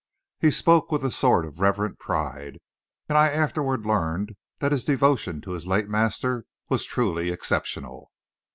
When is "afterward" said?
3.29-3.85